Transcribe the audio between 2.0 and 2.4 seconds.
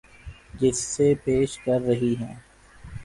ہیں